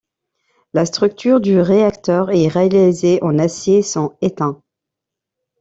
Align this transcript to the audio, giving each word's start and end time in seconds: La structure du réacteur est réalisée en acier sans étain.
La 0.73 0.87
structure 0.87 1.39
du 1.39 1.61
réacteur 1.61 2.31
est 2.31 2.47
réalisée 2.47 3.19
en 3.21 3.37
acier 3.37 3.83
sans 3.83 4.17
étain. 4.23 4.59